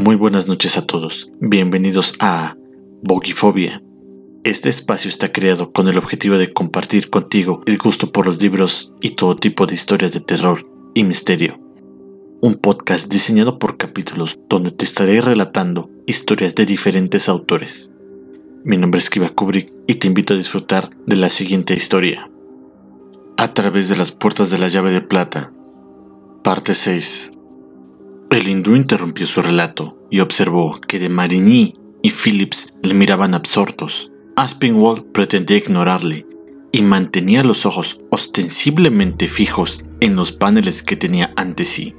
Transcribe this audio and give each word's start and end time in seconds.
Muy 0.00 0.14
buenas 0.14 0.46
noches 0.46 0.78
a 0.78 0.86
todos. 0.86 1.28
Bienvenidos 1.40 2.14
a 2.20 2.56
Bogifobia. 3.02 3.82
Este 4.44 4.68
espacio 4.68 5.08
está 5.08 5.32
creado 5.32 5.72
con 5.72 5.88
el 5.88 5.98
objetivo 5.98 6.38
de 6.38 6.52
compartir 6.52 7.10
contigo 7.10 7.64
el 7.66 7.78
gusto 7.78 8.12
por 8.12 8.24
los 8.24 8.40
libros 8.40 8.94
y 9.00 9.16
todo 9.16 9.34
tipo 9.34 9.66
de 9.66 9.74
historias 9.74 10.12
de 10.12 10.20
terror 10.20 10.70
y 10.94 11.02
misterio. 11.02 11.58
Un 12.40 12.54
podcast 12.54 13.10
diseñado 13.10 13.58
por 13.58 13.76
capítulos 13.76 14.38
donde 14.48 14.70
te 14.70 14.84
estaré 14.84 15.20
relatando 15.20 15.90
historias 16.06 16.54
de 16.54 16.64
diferentes 16.64 17.28
autores. 17.28 17.90
Mi 18.62 18.76
nombre 18.76 19.00
es 19.00 19.10
Kiva 19.10 19.30
Kubrick 19.30 19.72
y 19.88 19.96
te 19.96 20.06
invito 20.06 20.34
a 20.34 20.36
disfrutar 20.36 20.90
de 21.06 21.16
la 21.16 21.28
siguiente 21.28 21.74
historia. 21.74 22.30
A 23.36 23.52
través 23.52 23.88
de 23.88 23.96
las 23.96 24.12
puertas 24.12 24.48
de 24.48 24.58
la 24.58 24.68
llave 24.68 24.92
de 24.92 25.00
plata. 25.00 25.52
Parte 26.44 26.76
6. 26.76 27.32
El 28.30 28.46
hindú 28.46 28.76
interrumpió 28.76 29.26
su 29.26 29.40
relato 29.40 29.96
y 30.10 30.20
observó 30.20 30.74
que 30.86 30.98
de 30.98 31.08
Marigny 31.08 31.72
y 32.02 32.10
Phillips 32.10 32.74
le 32.82 32.92
miraban 32.92 33.34
absortos. 33.34 34.12
Aspinwall 34.36 35.02
pretendía 35.12 35.56
ignorarle 35.56 36.26
y 36.70 36.82
mantenía 36.82 37.42
los 37.42 37.64
ojos 37.64 38.02
ostensiblemente 38.10 39.28
fijos 39.28 39.82
en 40.00 40.14
los 40.14 40.32
paneles 40.32 40.82
que 40.82 40.94
tenía 40.94 41.32
ante 41.36 41.64
sí. 41.64 41.96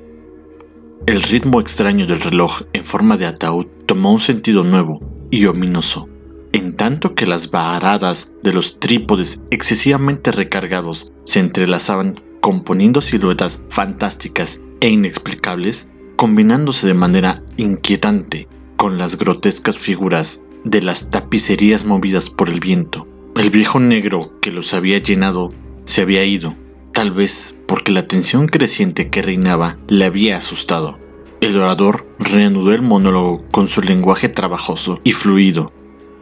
El 1.07 1.23
ritmo 1.23 1.59
extraño 1.59 2.05
del 2.05 2.21
reloj 2.21 2.61
en 2.73 2.85
forma 2.85 3.17
de 3.17 3.25
ataúd 3.25 3.65
tomó 3.87 4.11
un 4.11 4.19
sentido 4.19 4.63
nuevo 4.63 4.99
y 5.31 5.47
ominoso, 5.47 6.09
en 6.53 6.75
tanto 6.75 7.15
que 7.15 7.25
las 7.25 7.49
varadas 7.49 8.31
de 8.43 8.53
los 8.53 8.79
trípodes 8.79 9.41
excesivamente 9.49 10.31
recargados 10.31 11.11
se 11.23 11.39
entrelazaban 11.39 12.21
componiendo 12.39 13.01
siluetas 13.01 13.63
fantásticas 13.69 14.61
e 14.79 14.89
inexplicables 14.89 15.89
combinándose 16.19 16.85
de 16.85 16.93
manera 16.93 17.43
inquietante 17.55 18.49
con 18.75 18.97
las 18.97 19.17
grotescas 19.17 19.79
figuras 19.79 20.41
de 20.65 20.81
las 20.81 21.09
tapicerías 21.11 21.85
movidas 21.85 22.29
por 22.29 22.49
el 22.49 22.59
viento. 22.59 23.07
El 23.37 23.49
viejo 23.51 23.79
negro 23.79 24.33
que 24.41 24.51
los 24.51 24.73
había 24.73 24.97
llenado 24.97 25.53
se 25.85 26.01
había 26.01 26.25
ido, 26.25 26.57
tal 26.91 27.11
vez 27.11 27.55
porque 27.69 27.93
la 27.93 28.05
tensión 28.05 28.49
creciente 28.49 29.09
que 29.09 29.21
reinaba 29.21 29.77
le 29.87 30.03
había 30.03 30.35
asustado. 30.35 30.99
El 31.39 31.55
orador 31.55 32.05
reanudó 32.19 32.73
el 32.73 32.81
monólogo 32.81 33.47
con 33.49 33.69
su 33.69 33.79
lenguaje 33.79 34.27
trabajoso 34.27 34.99
y 35.05 35.13
fluido, 35.13 35.71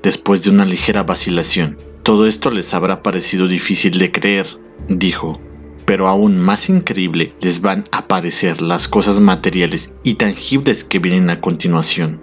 después 0.04 0.44
de 0.44 0.52
una 0.52 0.66
ligera 0.66 1.02
vacilación. 1.02 1.80
Todo 2.04 2.28
esto 2.28 2.52
les 2.52 2.76
habrá 2.76 3.02
parecido 3.02 3.48
difícil 3.48 3.98
de 3.98 4.12
creer, 4.12 4.60
dijo, 4.90 5.42
pero 5.88 6.10
aún 6.10 6.38
más 6.38 6.70
increíble 6.70 7.34
les 7.40 7.62
van 7.62 7.86
a 7.92 8.10
parecer 8.10 8.62
las 8.62 8.90
cosas 8.90 9.22
materiales 9.22 9.94
y 10.04 10.16
tangibles 10.16 10.84
que 10.84 11.00
vienen 11.00 11.30
a 11.30 11.40
continuación. 11.40 12.20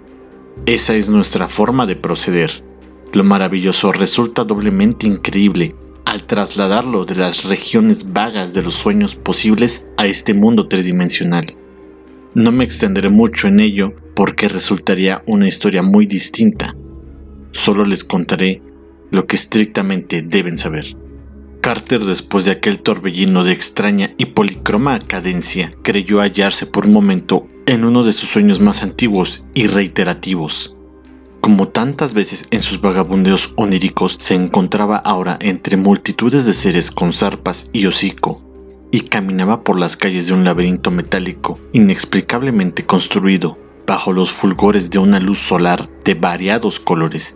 Esa 0.67 0.93
es 0.93 1.09
nuestra 1.09 1.47
forma 1.47 1.87
de 1.87 1.95
proceder. 1.95 2.63
Lo 3.11 3.23
maravilloso 3.23 3.91
resulta 3.91 4.43
doblemente 4.43 5.07
increíble 5.07 5.75
al 6.05 6.25
trasladarlo 6.25 7.05
de 7.05 7.15
las 7.15 7.43
regiones 7.43 8.13
vagas 8.13 8.53
de 8.53 8.61
los 8.61 8.75
sueños 8.75 9.15
posibles 9.15 9.87
a 9.97 10.05
este 10.05 10.35
mundo 10.35 10.67
tridimensional. 10.67 11.55
No 12.35 12.51
me 12.51 12.65
extenderé 12.65 13.09
mucho 13.09 13.47
en 13.47 13.59
ello 13.59 13.95
porque 14.13 14.47
resultaría 14.47 15.23
una 15.25 15.47
historia 15.47 15.81
muy 15.81 16.05
distinta. 16.05 16.75
Solo 17.51 17.83
les 17.83 18.03
contaré 18.03 18.61
lo 19.09 19.25
que 19.25 19.35
estrictamente 19.35 20.21
deben 20.21 20.59
saber. 20.59 20.95
Carter, 21.65 22.05
después 22.05 22.45
de 22.45 22.51
aquel 22.51 22.77
torbellino 22.77 23.43
de 23.43 23.51
extraña 23.51 24.13
y 24.19 24.25
policroma 24.25 24.99
cadencia, 24.99 25.73
creyó 25.81 26.19
hallarse 26.19 26.67
por 26.67 26.85
un 26.85 26.93
momento 26.93 27.47
en 27.65 27.85
uno 27.85 28.03
de 28.03 28.11
sus 28.11 28.29
sueños 28.29 28.59
más 28.59 28.83
antiguos 28.83 29.43
y 29.55 29.65
reiterativos. 29.65 30.75
Como 31.41 31.69
tantas 31.69 32.13
veces 32.13 32.45
en 32.51 32.61
sus 32.61 32.81
vagabundeos 32.81 33.51
oníricos, 33.55 34.15
se 34.19 34.35
encontraba 34.35 34.97
ahora 34.97 35.39
entre 35.41 35.75
multitudes 35.75 36.45
de 36.45 36.53
seres 36.53 36.91
con 36.91 37.13
zarpas 37.13 37.67
y 37.73 37.87
hocico, 37.87 38.43
y 38.91 38.99
caminaba 38.99 39.63
por 39.63 39.79
las 39.79 39.97
calles 39.97 40.27
de 40.27 40.35
un 40.35 40.43
laberinto 40.43 40.91
metálico 40.91 41.59
inexplicablemente 41.73 42.83
construido, 42.83 43.57
bajo 43.87 44.13
los 44.13 44.31
fulgores 44.31 44.91
de 44.91 44.99
una 44.99 45.19
luz 45.19 45.39
solar 45.39 45.89
de 46.03 46.13
variados 46.13 46.79
colores, 46.79 47.35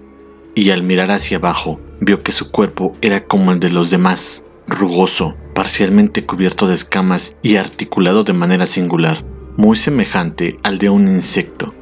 y 0.55 0.71
al 0.71 0.83
mirar 0.83 1.11
hacia 1.11 1.37
abajo 1.37 1.79
vio 1.99 2.23
que 2.23 2.31
su 2.31 2.51
cuerpo 2.51 2.97
era 3.01 3.25
como 3.25 3.51
el 3.51 3.59
de 3.59 3.69
los 3.69 3.89
demás, 3.89 4.43
rugoso, 4.67 5.35
parcialmente 5.53 6.25
cubierto 6.25 6.67
de 6.67 6.75
escamas 6.75 7.35
y 7.41 7.57
articulado 7.57 8.23
de 8.23 8.33
manera 8.33 8.67
singular, 8.67 9.25
muy 9.57 9.75
semejante 9.75 10.57
al 10.63 10.77
de 10.77 10.89
un 10.89 11.07
insecto. 11.07 11.73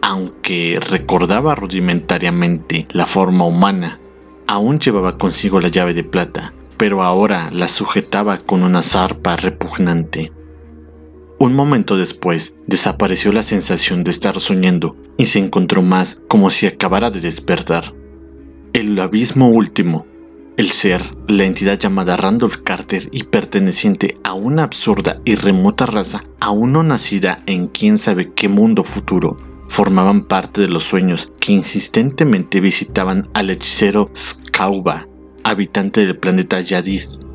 Aunque 0.00 0.78
recordaba 0.80 1.54
rudimentariamente 1.54 2.86
la 2.90 3.06
forma 3.06 3.44
humana, 3.44 3.98
aún 4.46 4.78
llevaba 4.78 5.18
consigo 5.18 5.60
la 5.60 5.68
llave 5.68 5.94
de 5.94 6.04
plata, 6.04 6.54
pero 6.76 7.02
ahora 7.02 7.50
la 7.52 7.68
sujetaba 7.68 8.38
con 8.38 8.62
una 8.62 8.82
zarpa 8.82 9.36
repugnante. 9.36 10.32
Un 11.38 11.54
momento 11.54 11.96
después 11.96 12.54
desapareció 12.66 13.32
la 13.32 13.42
sensación 13.42 14.04
de 14.04 14.10
estar 14.10 14.40
soñando 14.40 14.96
y 15.18 15.26
se 15.26 15.38
encontró 15.38 15.82
más 15.82 16.22
como 16.28 16.50
si 16.50 16.66
acabara 16.66 17.10
de 17.10 17.20
despertar 17.20 17.92
el 18.76 19.00
abismo 19.00 19.48
último, 19.48 20.06
el 20.58 20.70
ser, 20.70 21.00
la 21.28 21.44
entidad 21.44 21.78
llamada 21.78 22.18
Randolph 22.18 22.58
Carter 22.62 23.08
y 23.10 23.22
perteneciente 23.22 24.18
a 24.22 24.34
una 24.34 24.64
absurda 24.64 25.18
y 25.24 25.34
remota 25.34 25.86
raza 25.86 26.24
aún 26.40 26.72
no 26.72 26.82
nacida 26.82 27.42
en 27.46 27.68
quién 27.68 27.96
sabe 27.96 28.34
qué 28.34 28.50
mundo 28.50 28.84
futuro, 28.84 29.38
formaban 29.66 30.24
parte 30.24 30.60
de 30.60 30.68
los 30.68 30.84
sueños 30.84 31.32
que 31.40 31.54
insistentemente 31.54 32.60
visitaban 32.60 33.26
al 33.32 33.48
hechicero 33.48 34.10
Skauba, 34.14 35.08
habitante 35.42 36.04
del 36.04 36.18
planeta 36.18 36.60
Yadid. 36.60 37.25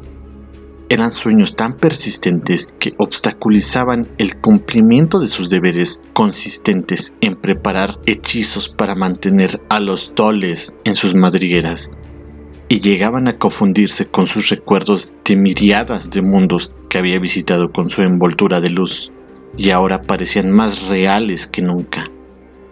Eran 0.91 1.13
sueños 1.13 1.55
tan 1.55 1.75
persistentes 1.75 2.67
que 2.77 2.95
obstaculizaban 2.97 4.09
el 4.17 4.35
cumplimiento 4.41 5.21
de 5.21 5.27
sus 5.27 5.49
deberes 5.49 6.01
consistentes 6.11 7.15
en 7.21 7.37
preparar 7.37 7.97
hechizos 8.05 8.67
para 8.67 8.93
mantener 8.93 9.61
a 9.69 9.79
los 9.79 10.13
toles 10.15 10.75
en 10.83 10.95
sus 10.97 11.15
madrigueras 11.15 11.91
y 12.67 12.81
llegaban 12.81 13.29
a 13.29 13.37
confundirse 13.37 14.07
con 14.07 14.27
sus 14.27 14.49
recuerdos 14.49 15.13
de 15.23 15.37
miriadas 15.37 16.09
de 16.09 16.21
mundos 16.21 16.73
que 16.89 16.97
había 16.97 17.19
visitado 17.19 17.71
con 17.71 17.89
su 17.89 18.01
envoltura 18.01 18.59
de 18.59 18.71
luz 18.71 19.13
y 19.55 19.69
ahora 19.69 20.01
parecían 20.01 20.51
más 20.51 20.89
reales 20.89 21.47
que 21.47 21.61
nunca. 21.61 22.11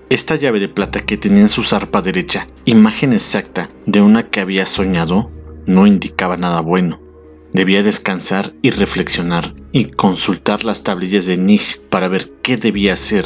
Esta 0.09 0.35
llave 0.35 0.59
de 0.59 0.67
plata 0.67 0.99
que 0.99 1.15
tenía 1.15 1.43
en 1.43 1.47
su 1.47 1.63
zarpa 1.63 2.01
derecha, 2.01 2.49
imagen 2.65 3.13
exacta 3.13 3.69
de 3.85 4.01
una 4.01 4.29
que 4.29 4.41
había 4.41 4.65
soñado, 4.65 5.31
no 5.65 5.87
indicaba 5.87 6.35
nada 6.35 6.59
bueno. 6.59 7.08
Debía 7.53 7.81
descansar 7.81 8.53
y 8.61 8.69
reflexionar 8.69 9.55
y 9.71 9.85
consultar 9.85 10.65
las 10.65 10.83
tablillas 10.83 11.25
de 11.25 11.37
Nig 11.37 11.81
para 11.89 12.07
ver 12.07 12.31
qué 12.43 12.57
debía 12.57 12.93
hacer. 12.93 13.25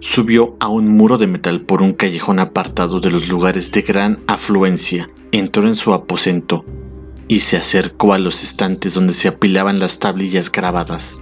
Subió 0.00 0.56
a 0.60 0.68
un 0.68 0.88
muro 0.88 1.18
de 1.18 1.26
metal 1.26 1.62
por 1.62 1.82
un 1.82 1.92
callejón 1.92 2.38
apartado 2.38 3.00
de 3.00 3.10
los 3.10 3.28
lugares 3.28 3.70
de 3.72 3.82
gran 3.82 4.20
afluencia, 4.26 5.10
entró 5.32 5.66
en 5.66 5.76
su 5.76 5.92
aposento 5.92 6.64
y 7.28 7.40
se 7.40 7.56
acercó 7.56 8.12
a 8.12 8.18
los 8.18 8.42
estantes 8.42 8.94
donde 8.94 9.14
se 9.14 9.28
apilaban 9.28 9.78
las 9.78 9.98
tablillas 9.98 10.50
grabadas. 10.50 11.20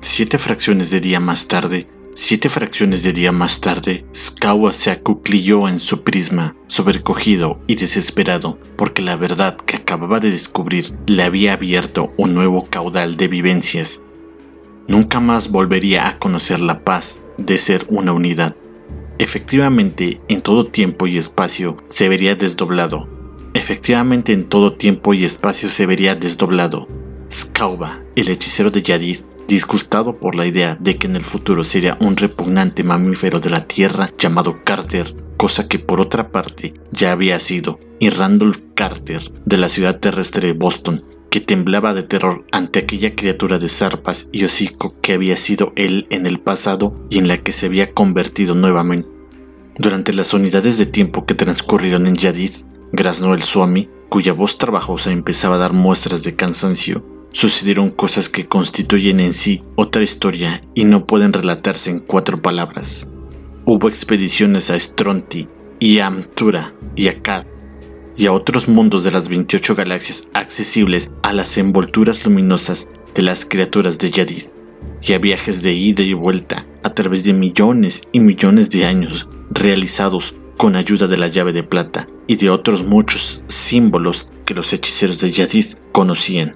Siete 0.00 0.38
fracciones 0.38 0.90
de 0.90 1.00
día 1.00 1.20
más 1.20 1.48
tarde, 1.48 1.86
Siete 2.16 2.48
fracciones 2.48 3.02
de 3.02 3.12
día 3.12 3.32
más 3.32 3.60
tarde, 3.60 4.06
Skawa 4.14 4.72
se 4.72 4.92
acuclilló 4.92 5.68
en 5.68 5.80
su 5.80 6.04
prisma, 6.04 6.54
sobrecogido 6.68 7.60
y 7.66 7.74
desesperado, 7.74 8.56
porque 8.76 9.02
la 9.02 9.16
verdad 9.16 9.56
que 9.56 9.74
acababa 9.74 10.20
de 10.20 10.30
descubrir 10.30 10.94
le 11.08 11.24
había 11.24 11.54
abierto 11.54 12.14
un 12.16 12.32
nuevo 12.32 12.66
caudal 12.70 13.16
de 13.16 13.26
vivencias. 13.26 14.00
Nunca 14.86 15.18
más 15.18 15.50
volvería 15.50 16.06
a 16.06 16.20
conocer 16.20 16.60
la 16.60 16.84
paz 16.84 17.18
de 17.36 17.58
ser 17.58 17.84
una 17.88 18.12
unidad. 18.12 18.54
Efectivamente, 19.18 20.20
en 20.28 20.40
todo 20.40 20.66
tiempo 20.66 21.08
y 21.08 21.16
espacio 21.16 21.78
se 21.88 22.08
vería 22.08 22.36
desdoblado. 22.36 23.08
Efectivamente, 23.54 24.32
en 24.32 24.44
todo 24.44 24.74
tiempo 24.74 25.14
y 25.14 25.24
espacio 25.24 25.68
se 25.68 25.84
vería 25.84 26.14
desdoblado. 26.14 26.86
Skauba, 27.32 28.04
el 28.14 28.28
hechicero 28.28 28.70
de 28.70 28.82
Yadid, 28.82 29.18
disgustado 29.46 30.18
por 30.18 30.34
la 30.34 30.46
idea 30.46 30.76
de 30.80 30.96
que 30.96 31.06
en 31.06 31.16
el 31.16 31.22
futuro 31.22 31.64
sería 31.64 31.96
un 32.00 32.16
repugnante 32.16 32.82
mamífero 32.82 33.40
de 33.40 33.50
la 33.50 33.66
Tierra 33.66 34.10
llamado 34.18 34.64
Carter, 34.64 35.14
cosa 35.36 35.68
que 35.68 35.78
por 35.78 36.00
otra 36.00 36.30
parte 36.30 36.74
ya 36.90 37.12
había 37.12 37.38
sido, 37.40 37.78
y 37.98 38.10
Randolph 38.10 38.58
Carter, 38.74 39.32
de 39.44 39.56
la 39.56 39.68
ciudad 39.68 40.00
terrestre 40.00 40.48
de 40.48 40.52
Boston, 40.54 41.04
que 41.30 41.40
temblaba 41.40 41.94
de 41.94 42.04
terror 42.04 42.44
ante 42.52 42.78
aquella 42.78 43.16
criatura 43.16 43.58
de 43.58 43.68
zarpas 43.68 44.28
y 44.30 44.44
hocico 44.44 44.94
que 45.00 45.14
había 45.14 45.36
sido 45.36 45.72
él 45.74 46.06
en 46.10 46.26
el 46.26 46.38
pasado 46.38 46.96
y 47.10 47.18
en 47.18 47.28
la 47.28 47.38
que 47.38 47.52
se 47.52 47.66
había 47.66 47.92
convertido 47.92 48.54
nuevamente. 48.54 49.08
Durante 49.76 50.12
las 50.12 50.32
unidades 50.32 50.78
de 50.78 50.86
tiempo 50.86 51.26
que 51.26 51.34
transcurrieron 51.34 52.06
en 52.06 52.14
Yadid, 52.14 52.52
graznó 52.92 53.34
el 53.34 53.42
Swami, 53.42 53.88
cuya 54.08 54.32
voz 54.32 54.58
trabajosa 54.58 55.10
empezaba 55.10 55.56
a 55.56 55.58
dar 55.58 55.72
muestras 55.72 56.22
de 56.22 56.36
cansancio, 56.36 57.04
sucedieron 57.34 57.90
cosas 57.90 58.28
que 58.28 58.46
constituyen 58.46 59.18
en 59.18 59.32
sí 59.32 59.64
otra 59.74 60.04
historia 60.04 60.60
y 60.72 60.84
no 60.84 61.04
pueden 61.04 61.32
relatarse 61.32 61.90
en 61.90 61.98
cuatro 61.98 62.40
palabras. 62.40 63.08
hubo 63.64 63.88
expediciones 63.88 64.70
a 64.70 64.78
Stronti 64.78 65.48
y 65.80 65.98
a 65.98 66.06
Amtura 66.06 66.74
y 66.94 67.08
a 67.08 67.20
Kad 67.20 67.44
y 68.16 68.26
a 68.26 68.32
otros 68.32 68.68
mundos 68.68 69.02
de 69.02 69.10
las 69.10 69.28
28 69.28 69.74
galaxias 69.74 70.28
accesibles 70.32 71.10
a 71.22 71.32
las 71.32 71.58
envolturas 71.58 72.24
luminosas 72.24 72.88
de 73.14 73.22
las 73.22 73.44
criaturas 73.44 73.98
de 73.98 74.10
Yadid, 74.10 74.44
y 75.02 75.12
a 75.12 75.18
viajes 75.18 75.62
de 75.62 75.72
ida 75.72 76.04
y 76.04 76.12
vuelta 76.12 76.66
a 76.84 76.94
través 76.94 77.24
de 77.24 77.32
millones 77.32 78.02
y 78.12 78.20
millones 78.20 78.70
de 78.70 78.84
años 78.84 79.28
realizados 79.50 80.36
con 80.56 80.76
ayuda 80.76 81.08
de 81.08 81.16
la 81.16 81.26
llave 81.26 81.52
de 81.52 81.64
plata 81.64 82.06
y 82.28 82.36
de 82.36 82.50
otros 82.50 82.84
muchos 82.84 83.42
símbolos 83.48 84.30
que 84.44 84.54
los 84.54 84.72
hechiceros 84.72 85.18
de 85.18 85.32
Yadid 85.32 85.66
conocían. 85.90 86.52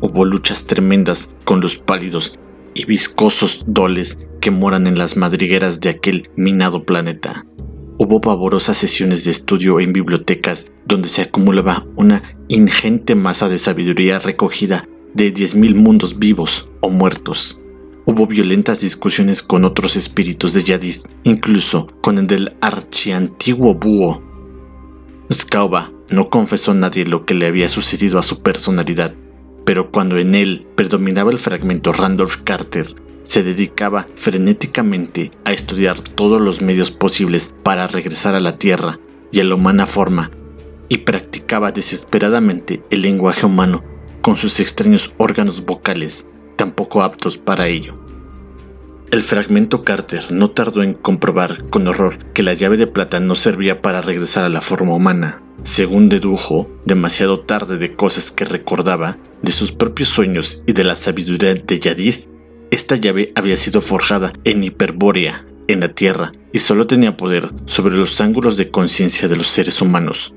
Hubo 0.00 0.24
luchas 0.24 0.64
tremendas 0.64 1.34
con 1.44 1.60
los 1.60 1.76
pálidos 1.76 2.38
y 2.74 2.84
viscosos 2.84 3.64
doles 3.66 4.18
que 4.40 4.50
moran 4.50 4.86
en 4.86 4.98
las 4.98 5.16
madrigueras 5.16 5.80
de 5.80 5.88
aquel 5.88 6.30
minado 6.36 6.84
planeta. 6.84 7.44
Hubo 7.98 8.20
pavorosas 8.20 8.76
sesiones 8.76 9.24
de 9.24 9.32
estudio 9.32 9.80
en 9.80 9.92
bibliotecas 9.92 10.70
donde 10.86 11.08
se 11.08 11.22
acumulaba 11.22 11.84
una 11.96 12.22
ingente 12.46 13.16
masa 13.16 13.48
de 13.48 13.58
sabiduría 13.58 14.20
recogida 14.20 14.88
de 15.14 15.34
10.000 15.34 15.74
mundos 15.74 16.18
vivos 16.20 16.68
o 16.80 16.90
muertos. 16.90 17.60
Hubo 18.06 18.26
violentas 18.28 18.80
discusiones 18.80 19.42
con 19.42 19.64
otros 19.64 19.96
espíritus 19.96 20.52
de 20.52 20.62
Yadid, 20.62 20.96
incluso 21.24 21.88
con 22.00 22.18
el 22.18 22.28
del 22.28 22.56
archiantiguo 22.60 23.74
búho. 23.74 24.22
Skauba 25.32 25.90
no 26.08 26.26
confesó 26.30 26.70
a 26.70 26.74
nadie 26.74 27.04
lo 27.04 27.26
que 27.26 27.34
le 27.34 27.46
había 27.46 27.68
sucedido 27.68 28.18
a 28.18 28.22
su 28.22 28.40
personalidad, 28.42 29.14
pero 29.68 29.90
cuando 29.90 30.16
en 30.16 30.34
él 30.34 30.66
predominaba 30.76 31.30
el 31.30 31.38
fragmento 31.38 31.92
Randolph 31.92 32.36
Carter, 32.42 32.94
se 33.22 33.42
dedicaba 33.42 34.06
frenéticamente 34.14 35.30
a 35.44 35.52
estudiar 35.52 36.00
todos 36.00 36.40
los 36.40 36.62
medios 36.62 36.90
posibles 36.90 37.54
para 37.64 37.86
regresar 37.86 38.34
a 38.34 38.40
la 38.40 38.56
Tierra 38.56 38.98
y 39.30 39.40
a 39.40 39.44
la 39.44 39.56
humana 39.56 39.86
forma, 39.86 40.30
y 40.88 40.96
practicaba 40.96 41.70
desesperadamente 41.70 42.82
el 42.88 43.02
lenguaje 43.02 43.44
humano 43.44 43.84
con 44.22 44.36
sus 44.36 44.58
extraños 44.58 45.12
órganos 45.18 45.66
vocales, 45.66 46.26
tampoco 46.56 47.02
aptos 47.02 47.36
para 47.36 47.68
ello. 47.68 47.98
El 49.10 49.22
fragmento 49.22 49.84
Carter 49.84 50.32
no 50.32 50.50
tardó 50.50 50.82
en 50.82 50.94
comprobar 50.94 51.68
con 51.68 51.86
horror 51.88 52.16
que 52.32 52.42
la 52.42 52.54
llave 52.54 52.78
de 52.78 52.86
plata 52.86 53.20
no 53.20 53.34
servía 53.34 53.82
para 53.82 54.00
regresar 54.00 54.44
a 54.44 54.48
la 54.48 54.62
forma 54.62 54.94
humana. 54.94 55.42
Según 55.62 56.08
dedujo, 56.08 56.70
demasiado 56.86 57.40
tarde 57.40 57.76
de 57.76 57.94
cosas 57.94 58.30
que 58.30 58.46
recordaba, 58.46 59.18
de 59.42 59.52
sus 59.52 59.72
propios 59.72 60.08
sueños 60.08 60.62
y 60.66 60.72
de 60.72 60.84
la 60.84 60.96
sabiduría 60.96 61.54
de 61.54 61.78
Yadid, 61.78 62.14
esta 62.70 62.96
llave 62.96 63.32
había 63.34 63.56
sido 63.56 63.80
forjada 63.80 64.32
en 64.44 64.64
Hiperbórea, 64.64 65.46
en 65.68 65.80
la 65.80 65.88
Tierra, 65.88 66.32
y 66.52 66.58
solo 66.58 66.86
tenía 66.86 67.16
poder 67.16 67.50
sobre 67.66 67.96
los 67.96 68.20
ángulos 68.20 68.56
de 68.56 68.70
conciencia 68.70 69.28
de 69.28 69.36
los 69.36 69.48
seres 69.48 69.80
humanos. 69.80 70.34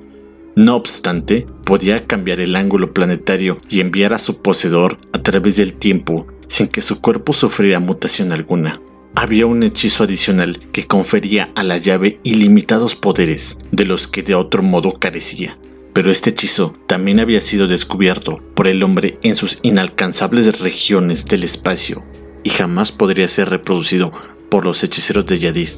No 0.55 0.75
obstante, 0.75 1.47
podía 1.65 2.05
cambiar 2.05 2.41
el 2.41 2.55
ángulo 2.55 2.93
planetario 2.93 3.57
y 3.69 3.79
enviar 3.79 4.13
a 4.13 4.19
su 4.19 4.41
poseedor 4.41 4.97
a 5.13 5.21
través 5.23 5.55
del 5.55 5.73
tiempo 5.73 6.27
sin 6.47 6.67
que 6.67 6.81
su 6.81 6.99
cuerpo 6.99 7.31
sufriera 7.31 7.79
mutación 7.79 8.33
alguna. 8.33 8.81
Había 9.15 9.45
un 9.45 9.63
hechizo 9.63 10.03
adicional 10.03 10.59
que 10.73 10.87
confería 10.87 11.49
a 11.55 11.63
la 11.63 11.77
llave 11.77 12.19
ilimitados 12.23 12.95
poderes, 12.95 13.57
de 13.71 13.85
los 13.85 14.07
que 14.07 14.21
de 14.23 14.35
otro 14.35 14.61
modo 14.61 14.91
carecía. 14.91 15.57
Pero 15.93 16.09
este 16.09 16.29
hechizo 16.29 16.73
también 16.87 17.19
había 17.19 17.41
sido 17.41 17.67
descubierto 17.67 18.37
por 18.55 18.67
el 18.67 18.81
hombre 18.83 19.19
en 19.23 19.35
sus 19.35 19.59
inalcanzables 19.61 20.59
regiones 20.59 21.25
del 21.25 21.43
espacio 21.43 22.05
y 22.43 22.49
jamás 22.49 22.91
podría 22.91 23.27
ser 23.27 23.49
reproducido 23.49 24.11
por 24.49 24.65
los 24.65 24.83
hechiceros 24.83 25.25
de 25.25 25.39
Yadid. 25.39 25.69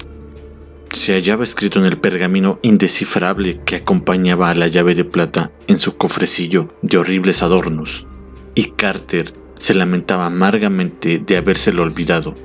Se 0.92 1.14
hallaba 1.14 1.44
escrito 1.44 1.80
en 1.80 1.86
el 1.86 1.98
pergamino 1.98 2.60
indescifrable 2.62 3.62
que 3.66 3.78
acompañaba 3.78 4.50
a 4.50 4.56
la 4.56 4.68
llave 4.68 4.94
de 4.94 5.04
plata 5.04 5.52
en 5.68 5.80
su 5.80 5.98
cofrecillo 5.98 6.70
de 6.84 6.98
horribles 6.98 7.42
adornos, 7.42 8.06
y 8.54 8.66
Carter 8.72 9.34
se 9.58 9.74
lamentaba 9.74 10.28
amargamente 10.28 11.18
de 11.18 11.38
habérselo 11.38 11.82
olvidado. 11.82 12.36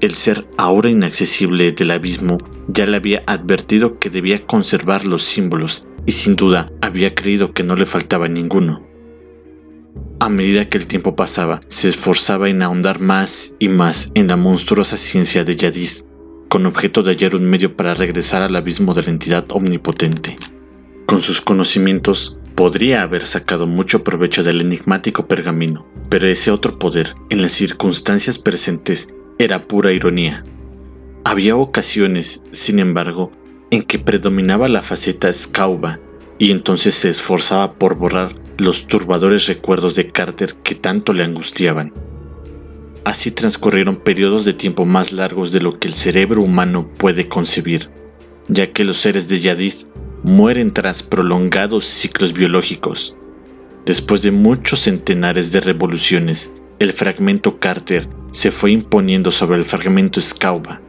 El 0.00 0.14
ser 0.14 0.46
ahora 0.56 0.88
inaccesible 0.88 1.72
del 1.72 1.90
abismo 1.90 2.38
ya 2.68 2.86
le 2.86 2.96
había 2.96 3.22
advertido 3.26 3.98
que 3.98 4.08
debía 4.08 4.38
conservar 4.46 5.04
los 5.04 5.22
símbolos 5.22 5.86
y 6.06 6.12
sin 6.12 6.36
duda 6.36 6.72
había 6.80 7.14
creído 7.14 7.52
que 7.52 7.62
no 7.62 7.76
le 7.76 7.86
faltaba 7.86 8.28
ninguno. 8.28 8.86
A 10.18 10.28
medida 10.28 10.68
que 10.68 10.78
el 10.78 10.86
tiempo 10.86 11.16
pasaba, 11.16 11.60
se 11.68 11.88
esforzaba 11.88 12.48
en 12.48 12.62
ahondar 12.62 13.00
más 13.00 13.54
y 13.58 13.68
más 13.68 14.12
en 14.14 14.28
la 14.28 14.36
monstruosa 14.36 14.96
ciencia 14.96 15.44
de 15.44 15.56
Yadid, 15.56 16.04
con 16.48 16.66
objeto 16.66 17.02
de 17.02 17.12
hallar 17.12 17.34
un 17.34 17.46
medio 17.46 17.76
para 17.76 17.94
regresar 17.94 18.42
al 18.42 18.56
abismo 18.56 18.92
de 18.92 19.02
la 19.02 19.10
entidad 19.10 19.46
omnipotente. 19.50 20.36
Con 21.06 21.22
sus 21.22 21.40
conocimientos, 21.40 22.38
podría 22.54 23.02
haber 23.02 23.26
sacado 23.26 23.66
mucho 23.66 24.04
provecho 24.04 24.42
del 24.42 24.60
enigmático 24.60 25.26
pergamino, 25.26 25.86
pero 26.10 26.28
ese 26.28 26.50
otro 26.50 26.78
poder, 26.78 27.14
en 27.30 27.40
las 27.40 27.52
circunstancias 27.52 28.38
presentes, 28.38 29.14
era 29.38 29.66
pura 29.66 29.92
ironía. 29.92 30.44
Había 31.24 31.56
ocasiones, 31.56 32.44
sin 32.52 32.78
embargo, 32.78 33.32
en 33.70 33.82
que 33.82 33.98
predominaba 33.98 34.68
la 34.68 34.82
faceta 34.82 35.32
Scauba, 35.32 36.00
y 36.38 36.50
entonces 36.50 36.94
se 36.94 37.10
esforzaba 37.10 37.74
por 37.74 37.96
borrar 37.96 38.34
los 38.56 38.86
turbadores 38.86 39.46
recuerdos 39.46 39.94
de 39.94 40.10
Carter 40.10 40.54
que 40.62 40.74
tanto 40.74 41.12
le 41.12 41.24
angustiaban. 41.24 41.92
Así 43.04 43.30
transcurrieron 43.30 43.96
periodos 43.96 44.44
de 44.44 44.52
tiempo 44.52 44.84
más 44.84 45.12
largos 45.12 45.52
de 45.52 45.60
lo 45.60 45.78
que 45.78 45.88
el 45.88 45.94
cerebro 45.94 46.42
humano 46.42 46.88
puede 46.98 47.28
concebir, 47.28 47.90
ya 48.48 48.72
que 48.72 48.84
los 48.84 48.98
seres 48.98 49.28
de 49.28 49.40
Yadid 49.40 49.74
mueren 50.22 50.72
tras 50.72 51.02
prolongados 51.02 51.86
ciclos 51.86 52.32
biológicos. 52.32 53.16
Después 53.86 54.22
de 54.22 54.30
muchos 54.30 54.80
centenares 54.80 55.52
de 55.52 55.60
revoluciones, 55.60 56.52
el 56.78 56.92
fragmento 56.92 57.58
Carter 57.58 58.08
se 58.32 58.50
fue 58.50 58.72
imponiendo 58.72 59.30
sobre 59.30 59.58
el 59.58 59.64
fragmento 59.64 60.20
Scauba, 60.20 60.80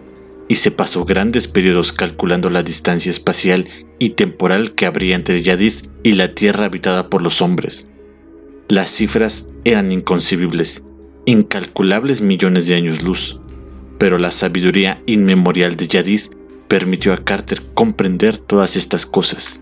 y 0.51 0.56
se 0.56 0.69
pasó 0.69 1.06
grandes 1.06 1.48
periodos 1.48 1.94
calculando 1.94 2.50
la 2.50 2.62
distancia 2.62 3.09
espacial 3.09 3.69
y 4.00 4.09
temporal 4.09 4.75
que 4.75 4.86
habría 4.86 5.15
entre 5.15 5.42
Yadid 5.42 5.71
y 6.03 6.12
la 6.12 6.36
Tierra 6.36 6.65
habitada 6.65 7.09
por 7.09 7.21
los 7.21 7.42
hombres. 7.42 7.88
Las 8.68 8.89
cifras 8.89 9.50
eran 9.63 9.94
inconcebibles, 9.94 10.83
incalculables 11.25 12.19
millones 12.19 12.68
de 12.68 12.75
años 12.75 13.01
luz, 13.01 13.39
pero 13.98 14.18
la 14.18 14.31
sabiduría 14.31 15.01
inmemorial 15.06 15.77
de 15.77 15.88
Yadid 15.88 16.24
permitió 16.68 17.13
a 17.13 17.24
Carter 17.24 17.62
comprender 17.74 18.38
todas 18.38 18.75
estas 18.75 19.05
cosas. 19.05 19.62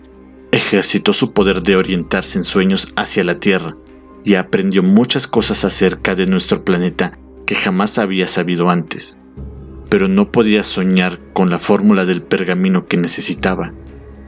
Ejercitó 0.52 1.14
su 1.14 1.34
poder 1.34 1.62
de 1.62 1.76
orientarse 1.76 2.40
en 2.40 2.44
sueños 2.44 2.94
hacia 2.96 3.24
la 3.24 3.40
Tierra 3.40 3.78
y 4.26 4.34
aprendió 4.34 4.82
muchas 4.82 5.28
cosas 5.28 5.66
acerca 5.66 6.16
de 6.16 6.26
nuestro 6.26 6.66
planeta 6.66 7.20
que 7.46 7.54
jamás 7.54 8.00
había 8.00 8.26
sabido 8.26 8.72
antes 8.72 9.20
pero 9.90 10.08
no 10.08 10.32
podía 10.32 10.64
soñar 10.64 11.20
con 11.34 11.50
la 11.50 11.60
fórmula 11.60 12.06
del 12.06 12.22
pergamino 12.22 12.88
que 12.88 12.98
necesitaba. 12.98 13.74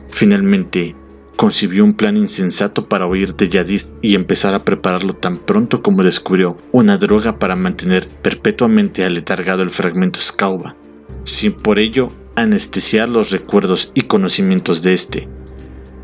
Finalmente, 0.09 0.95
concibió 1.37 1.83
un 1.83 1.93
plan 1.93 2.17
insensato 2.17 2.89
para 2.89 3.07
huir 3.07 3.35
de 3.35 3.49
Yadid 3.49 3.81
y 4.01 4.15
empezar 4.15 4.53
a 4.53 4.65
prepararlo 4.65 5.15
tan 5.15 5.37
pronto 5.37 5.81
como 5.81 6.03
descubrió 6.03 6.57
una 6.71 6.97
droga 6.97 7.39
para 7.39 7.55
mantener 7.55 8.07
perpetuamente 8.07 9.05
aletargado 9.05 9.61
el 9.61 9.69
fragmento 9.69 10.19
Scauba, 10.19 10.75
sin 11.23 11.53
por 11.53 11.79
ello 11.79 12.11
anestesiar 12.35 13.09
los 13.09 13.31
recuerdos 13.31 13.91
y 13.93 14.01
conocimientos 14.01 14.81
de 14.81 14.93
este. 14.93 15.29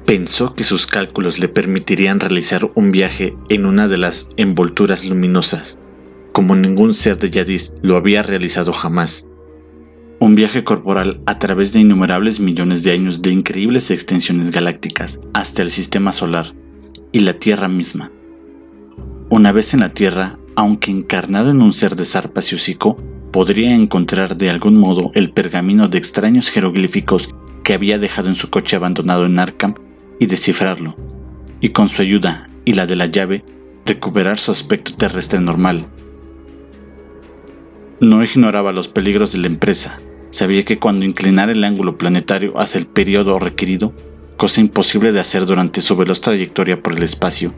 Pensó 0.05 0.55
que 0.55 0.63
sus 0.63 0.87
cálculos 0.87 1.39
le 1.39 1.49
permitirían 1.49 2.19
realizar 2.19 2.71
un 2.75 2.91
viaje 2.91 3.35
en 3.49 3.65
una 3.65 3.87
de 3.87 3.97
las 3.97 4.29
envolturas 4.37 5.03
luminosas, 5.03 5.77
como 6.31 6.55
ningún 6.55 6.93
ser 6.93 7.17
de 7.17 7.29
Yadid 7.29 7.61
lo 7.81 7.97
había 7.97 8.23
realizado 8.23 8.71
jamás 8.71 9.26
un 10.27 10.35
viaje 10.35 10.65
corporal 10.65 11.21
a 11.25 11.39
través 11.39 11.71
de 11.71 11.79
innumerables 11.79 12.41
millones 12.41 12.83
de 12.83 12.91
años 12.91 13.21
de 13.21 13.31
increíbles 13.31 13.89
extensiones 13.91 14.51
galácticas 14.51 15.21
hasta 15.33 15.61
el 15.61 15.71
sistema 15.71 16.11
solar 16.11 16.53
y 17.13 17.21
la 17.21 17.39
Tierra 17.39 17.69
misma. 17.69 18.11
Una 19.29 19.53
vez 19.53 19.73
en 19.73 19.79
la 19.79 19.93
Tierra, 19.93 20.37
aunque 20.57 20.91
encarnado 20.91 21.51
en 21.51 21.61
un 21.61 21.71
ser 21.71 21.95
de 21.95 22.03
zarpas 22.03 22.51
y 22.51 22.77
podría 23.31 23.73
encontrar 23.73 24.35
de 24.35 24.49
algún 24.49 24.75
modo 24.75 25.11
el 25.13 25.31
pergamino 25.31 25.87
de 25.87 25.97
extraños 25.97 26.49
jeroglíficos 26.49 27.33
que 27.63 27.73
había 27.73 27.97
dejado 27.97 28.27
en 28.27 28.35
su 28.35 28.49
coche 28.49 28.75
abandonado 28.75 29.25
en 29.25 29.39
Arkham 29.39 29.75
y 30.19 30.25
descifrarlo, 30.25 30.97
y 31.61 31.69
con 31.69 31.87
su 31.87 32.01
ayuda 32.01 32.49
y 32.65 32.73
la 32.73 32.85
de 32.85 32.97
la 32.97 33.05
llave, 33.05 33.45
recuperar 33.85 34.39
su 34.39 34.51
aspecto 34.51 34.93
terrestre 34.93 35.39
normal. 35.39 35.87
No 38.01 38.21
ignoraba 38.25 38.73
los 38.73 38.89
peligros 38.89 39.31
de 39.31 39.37
la 39.37 39.47
empresa, 39.47 40.01
Sabía 40.31 40.63
que 40.63 40.79
cuando 40.79 41.05
inclinara 41.05 41.51
el 41.51 41.63
ángulo 41.63 41.97
planetario 41.97 42.59
hacia 42.59 42.79
el 42.79 42.85
periodo 42.85 43.39
requerido, 43.39 43.93
cosa 44.35 44.61
imposible 44.61 45.11
de 45.11 45.19
hacer 45.19 45.45
durante 45.45 45.81
su 45.81 45.95
veloz 45.95 46.21
trayectoria 46.21 46.81
por 46.81 46.93
el 46.93 47.03
espacio, 47.03 47.53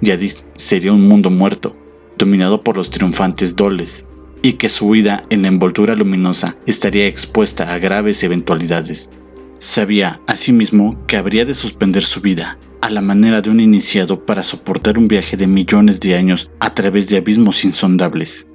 Yadid 0.00 0.32
sería 0.56 0.92
un 0.92 1.06
mundo 1.06 1.30
muerto, 1.30 1.76
dominado 2.18 2.62
por 2.62 2.76
los 2.76 2.90
triunfantes 2.90 3.56
doles, 3.56 4.06
y 4.42 4.54
que 4.54 4.68
su 4.68 4.86
huida 4.86 5.24
en 5.30 5.42
la 5.42 5.48
envoltura 5.48 5.94
luminosa 5.94 6.56
estaría 6.66 7.06
expuesta 7.06 7.72
a 7.72 7.78
graves 7.78 8.22
eventualidades. 8.22 9.10
Sabía, 9.58 10.20
asimismo, 10.26 11.04
que 11.06 11.16
habría 11.16 11.44
de 11.44 11.54
suspender 11.54 12.04
su 12.04 12.20
vida, 12.20 12.58
a 12.82 12.90
la 12.90 13.00
manera 13.00 13.40
de 13.40 13.50
un 13.50 13.60
iniciado 13.60 14.24
para 14.24 14.42
soportar 14.42 14.98
un 14.98 15.08
viaje 15.08 15.36
de 15.36 15.46
millones 15.46 15.98
de 15.98 16.14
años 16.14 16.50
a 16.60 16.74
través 16.74 17.08
de 17.08 17.16
abismos 17.16 17.64
insondables. 17.64 18.45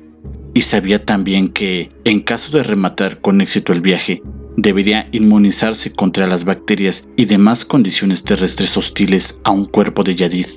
Y 0.53 0.61
sabía 0.61 1.05
también 1.05 1.49
que, 1.49 1.91
en 2.03 2.19
caso 2.19 2.57
de 2.57 2.63
rematar 2.63 3.21
con 3.21 3.41
éxito 3.41 3.71
el 3.71 3.81
viaje, 3.81 4.21
debería 4.57 5.07
inmunizarse 5.11 5.91
contra 5.91 6.27
las 6.27 6.43
bacterias 6.43 7.07
y 7.15 7.25
demás 7.25 7.65
condiciones 7.65 8.23
terrestres 8.23 8.75
hostiles 8.75 9.39
a 9.43 9.51
un 9.51 9.65
cuerpo 9.65 10.03
de 10.03 10.15
Yadid. 10.15 10.47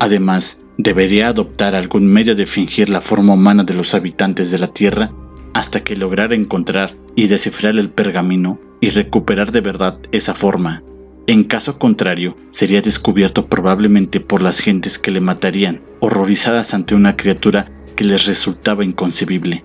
Además, 0.00 0.62
debería 0.78 1.28
adoptar 1.28 1.74
algún 1.74 2.06
medio 2.06 2.34
de 2.34 2.46
fingir 2.46 2.90
la 2.90 3.00
forma 3.00 3.34
humana 3.34 3.64
de 3.64 3.74
los 3.74 3.94
habitantes 3.94 4.50
de 4.50 4.58
la 4.58 4.68
Tierra 4.68 5.12
hasta 5.54 5.84
que 5.84 5.96
lograra 5.96 6.34
encontrar 6.34 6.96
y 7.14 7.28
descifrar 7.28 7.76
el 7.76 7.90
pergamino 7.90 8.60
y 8.80 8.90
recuperar 8.90 9.52
de 9.52 9.60
verdad 9.60 9.98
esa 10.10 10.34
forma. 10.34 10.82
En 11.26 11.44
caso 11.44 11.78
contrario, 11.78 12.36
sería 12.50 12.82
descubierto 12.82 13.46
probablemente 13.46 14.20
por 14.20 14.42
las 14.42 14.60
gentes 14.60 14.98
que 14.98 15.10
le 15.10 15.20
matarían, 15.20 15.80
horrorizadas 16.00 16.74
ante 16.74 16.94
una 16.94 17.16
criatura 17.16 17.70
que 17.94 18.04
les 18.04 18.26
resultaba 18.26 18.84
inconcebible, 18.84 19.64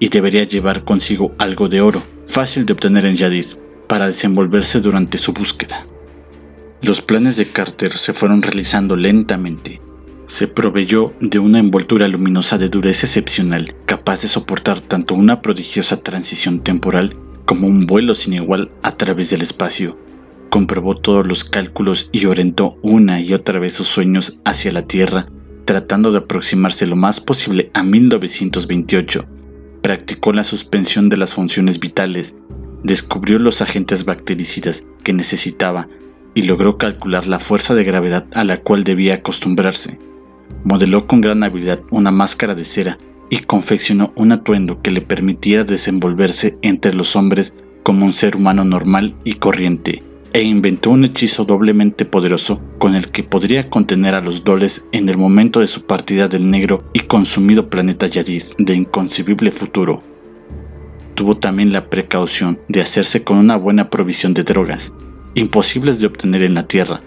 y 0.00 0.08
debería 0.08 0.44
llevar 0.44 0.84
consigo 0.84 1.34
algo 1.38 1.68
de 1.68 1.80
oro, 1.80 2.02
fácil 2.26 2.66
de 2.66 2.72
obtener 2.72 3.06
en 3.06 3.16
Yadid, 3.16 3.46
para 3.86 4.06
desenvolverse 4.06 4.80
durante 4.80 5.18
su 5.18 5.32
búsqueda. 5.32 5.86
Los 6.82 7.00
planes 7.00 7.36
de 7.36 7.46
Carter 7.46 7.96
se 7.96 8.12
fueron 8.12 8.42
realizando 8.42 8.96
lentamente. 8.96 9.80
Se 10.26 10.48
proveyó 10.48 11.14
de 11.20 11.38
una 11.38 11.58
envoltura 11.58 12.08
luminosa 12.08 12.58
de 12.58 12.68
dureza 12.68 13.06
excepcional, 13.06 13.74
capaz 13.86 14.22
de 14.22 14.28
soportar 14.28 14.80
tanto 14.80 15.14
una 15.14 15.40
prodigiosa 15.42 16.02
transición 16.02 16.60
temporal 16.60 17.16
como 17.44 17.66
un 17.66 17.86
vuelo 17.86 18.14
sin 18.14 18.34
igual 18.34 18.70
a 18.82 18.92
través 18.96 19.30
del 19.30 19.42
espacio. 19.42 19.98
Comprobó 20.50 20.94
todos 20.96 21.26
los 21.26 21.44
cálculos 21.44 22.08
y 22.12 22.26
orientó 22.26 22.78
una 22.82 23.20
y 23.20 23.32
otra 23.32 23.58
vez 23.58 23.74
sus 23.74 23.88
sueños 23.88 24.40
hacia 24.44 24.72
la 24.72 24.86
Tierra, 24.86 25.26
tratando 25.64 26.12
de 26.12 26.18
aproximarse 26.18 26.86
lo 26.86 26.96
más 26.96 27.20
posible 27.20 27.70
a 27.74 27.82
1928. 27.82 29.26
Practicó 29.82 30.32
la 30.32 30.44
suspensión 30.44 31.08
de 31.08 31.16
las 31.16 31.34
funciones 31.34 31.80
vitales, 31.80 32.34
descubrió 32.82 33.38
los 33.38 33.62
agentes 33.62 34.04
bactericidas 34.04 34.84
que 35.02 35.12
necesitaba 35.12 35.88
y 36.34 36.42
logró 36.42 36.78
calcular 36.78 37.26
la 37.26 37.38
fuerza 37.38 37.74
de 37.74 37.84
gravedad 37.84 38.26
a 38.34 38.44
la 38.44 38.58
cual 38.58 38.84
debía 38.84 39.14
acostumbrarse. 39.14 39.98
Modeló 40.64 41.06
con 41.06 41.20
gran 41.20 41.42
habilidad 41.42 41.80
una 41.90 42.10
máscara 42.10 42.54
de 42.54 42.64
cera 42.64 42.98
y 43.30 43.38
confeccionó 43.38 44.12
un 44.16 44.32
atuendo 44.32 44.82
que 44.82 44.90
le 44.90 45.00
permitiera 45.00 45.64
desenvolverse 45.64 46.56
entre 46.62 46.94
los 46.94 47.16
hombres 47.16 47.56
como 47.82 48.06
un 48.06 48.12
ser 48.12 48.36
humano 48.36 48.64
normal 48.64 49.14
y 49.24 49.34
corriente, 49.34 50.02
e 50.34 50.42
inventó 50.42 50.90
un 50.90 51.04
hechizo 51.04 51.44
doblemente 51.44 52.04
poderoso 52.04 52.60
con 52.78 52.96
el 52.96 53.12
que 53.12 53.22
podría 53.22 53.70
contener 53.70 54.16
a 54.16 54.20
los 54.20 54.42
doles 54.42 54.84
en 54.90 55.08
el 55.08 55.16
momento 55.16 55.60
de 55.60 55.68
su 55.68 55.86
partida 55.86 56.26
del 56.26 56.50
negro 56.50 56.82
y 56.92 57.00
consumido 57.00 57.70
planeta 57.70 58.08
Yadid 58.08 58.42
de 58.58 58.74
inconcebible 58.74 59.52
futuro. 59.52 60.02
Tuvo 61.14 61.36
también 61.36 61.72
la 61.72 61.88
precaución 61.88 62.58
de 62.68 62.82
hacerse 62.82 63.22
con 63.22 63.38
una 63.38 63.54
buena 63.54 63.90
provisión 63.90 64.34
de 64.34 64.42
drogas, 64.42 64.92
imposibles 65.36 66.00
de 66.00 66.08
obtener 66.08 66.42
en 66.42 66.54
la 66.54 66.66
Tierra, 66.66 67.00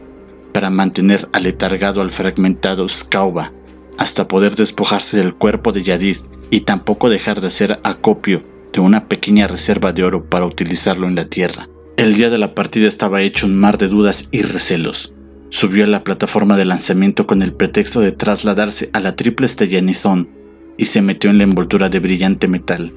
para 0.54 0.70
mantener 0.70 1.28
aletargado 1.34 2.00
al 2.00 2.12
fragmentado 2.12 2.88
Skauba 2.88 3.52
hasta 3.98 4.30
poder 4.30 4.56
despojarse 4.56 5.18
del 5.18 5.36
cuerpo 5.36 5.74
de 5.74 5.84
Yadid 5.84 6.18
y 6.50 6.62
tampoco 6.62 7.10
dejar 7.10 7.42
de 7.42 7.48
hacer 7.48 7.82
acopio 7.84 8.42
de 8.72 8.80
una 8.80 9.10
pequeña 9.10 9.48
reserva 9.48 9.92
de 9.92 10.06
oro 10.06 10.24
para 10.24 10.46
utilizarlo 10.46 11.10
en 11.10 11.16
la 11.16 11.26
tierra. 11.26 11.68
El 11.98 12.14
día 12.14 12.30
de 12.30 12.38
la 12.38 12.56
partida 12.56 12.88
estaba 12.88 13.22
hecho 13.22 13.48
un 13.48 13.56
mar 13.56 13.78
de 13.78 13.88
dudas 13.88 14.30
y 14.32 14.44
recelos. 14.44 15.14
Subió 15.50 15.84
a 15.84 15.88
la 15.88 16.04
plataforma 16.04 16.56
de 16.56 16.64
lanzamiento 16.64 17.28
con 17.28 17.42
el 17.42 17.54
pretexto 17.54 18.00
de 18.00 18.12
trasladarse 18.12 18.90
a 18.94 19.00
la 19.00 19.16
triple 19.16 19.48
estellanizón 19.48 20.30
y 20.78 20.86
se 20.86 21.02
metió 21.02 21.30
en 21.30 21.40
la 21.40 21.44
envoltura 21.44 21.90
de 21.90 22.00
brillante 22.00 22.48
metal. 22.48 22.94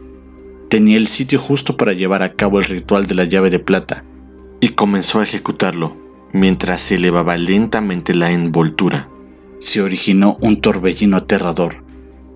Tenía 0.68 0.98
el 0.98 1.08
sitio 1.08 1.38
justo 1.38 1.76
para 1.76 1.94
llevar 1.94 2.22
a 2.22 2.34
cabo 2.34 2.58
el 2.58 2.66
ritual 2.66 3.06
de 3.06 3.14
la 3.14 3.24
llave 3.24 3.50
de 3.50 3.58
plata 3.58 4.04
y 4.60 4.68
comenzó 4.68 5.20
a 5.20 5.24
ejecutarlo 5.24 5.96
mientras 6.32 6.80
se 6.80 6.96
elevaba 6.96 7.36
lentamente 7.36 8.14
la 8.14 8.30
envoltura 8.30 9.08
se 9.60 9.82
originó 9.82 10.38
un 10.40 10.60
torbellino 10.60 11.18
aterrador. 11.18 11.84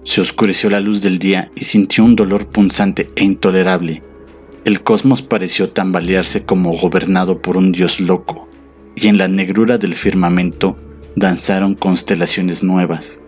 Se 0.04 0.20
oscureció 0.20 0.68
la 0.68 0.80
luz 0.80 1.00
del 1.00 1.18
día 1.18 1.50
y 1.56 1.64
sintió 1.64 2.04
un 2.04 2.14
dolor 2.14 2.46
punzante 2.46 3.08
e 3.16 3.24
intolerable. 3.24 4.02
El 4.64 4.82
cosmos 4.82 5.20
pareció 5.20 5.68
tambalearse 5.68 6.44
como 6.44 6.72
gobernado 6.76 7.42
por 7.42 7.58
un 7.58 7.70
dios 7.70 8.00
loco, 8.00 8.48
y 8.96 9.08
en 9.08 9.18
la 9.18 9.28
negrura 9.28 9.76
del 9.76 9.94
firmamento 9.94 10.78
danzaron 11.16 11.74
constelaciones 11.74 12.62
nuevas. 12.62 13.20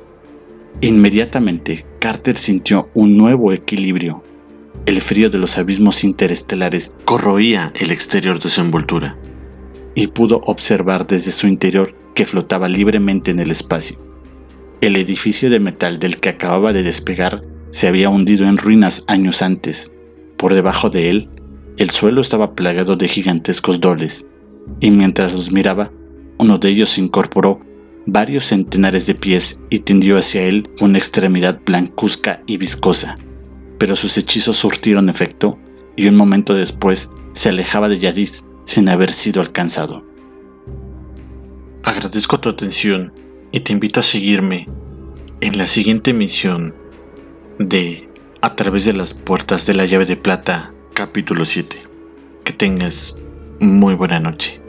Inmediatamente, 0.80 1.84
Carter 1.98 2.38
sintió 2.38 2.88
un 2.94 3.16
nuevo 3.16 3.52
equilibrio. 3.52 4.22
El 4.86 5.00
frío 5.02 5.28
de 5.28 5.38
los 5.38 5.58
abismos 5.58 6.04
interestelares 6.04 6.94
corroía 7.04 7.72
el 7.78 7.90
exterior 7.90 8.38
de 8.38 8.48
su 8.48 8.60
envoltura 8.60 9.16
y 9.94 10.08
pudo 10.08 10.40
observar 10.44 11.06
desde 11.06 11.32
su 11.32 11.48
interior 11.48 11.94
que 12.14 12.26
flotaba 12.26 12.68
libremente 12.68 13.30
en 13.30 13.40
el 13.40 13.50
espacio. 13.50 13.98
El 14.80 14.96
edificio 14.96 15.50
de 15.50 15.60
metal 15.60 15.98
del 15.98 16.18
que 16.18 16.28
acababa 16.28 16.72
de 16.72 16.82
despegar 16.82 17.42
se 17.70 17.88
había 17.88 18.10
hundido 18.10 18.46
en 18.46 18.58
ruinas 18.58 19.04
años 19.06 19.42
antes. 19.42 19.92
Por 20.36 20.54
debajo 20.54 20.90
de 20.90 21.10
él, 21.10 21.28
el 21.78 21.90
suelo 21.90 22.20
estaba 22.20 22.54
plagado 22.54 22.96
de 22.96 23.08
gigantescos 23.08 23.80
doles, 23.80 24.26
y 24.80 24.90
mientras 24.90 25.32
los 25.32 25.52
miraba, 25.52 25.90
uno 26.38 26.58
de 26.58 26.68
ellos 26.68 26.98
incorporó 26.98 27.60
varios 28.06 28.46
centenares 28.46 29.06
de 29.06 29.14
pies 29.14 29.62
y 29.70 29.80
tendió 29.80 30.16
hacia 30.18 30.42
él 30.42 30.68
una 30.80 30.98
extremidad 30.98 31.60
blancuzca 31.64 32.42
y 32.46 32.56
viscosa. 32.56 33.18
Pero 33.78 33.96
sus 33.96 34.16
hechizos 34.16 34.56
surtieron 34.56 35.08
efecto, 35.08 35.58
y 35.96 36.08
un 36.08 36.16
momento 36.16 36.54
después 36.54 37.10
se 37.32 37.48
alejaba 37.48 37.88
de 37.88 37.98
Yadid 37.98 38.30
sin 38.64 38.88
haber 38.88 39.12
sido 39.12 39.40
alcanzado. 39.40 40.04
Agradezco 41.82 42.40
tu 42.40 42.48
atención 42.48 43.12
y 43.52 43.60
te 43.60 43.72
invito 43.72 44.00
a 44.00 44.02
seguirme 44.02 44.66
en 45.40 45.56
la 45.56 45.66
siguiente 45.66 46.12
misión 46.12 46.74
de 47.58 48.05
A 48.46 48.54
través 48.54 48.84
de 48.84 48.92
las 48.92 49.12
puertas 49.12 49.66
de 49.66 49.74
la 49.74 49.86
llave 49.86 50.06
de 50.06 50.16
plata, 50.16 50.72
capítulo 50.94 51.44
7. 51.44 51.82
Que 52.44 52.52
tengas 52.52 53.16
muy 53.58 53.96
buena 53.96 54.20
noche. 54.20 54.62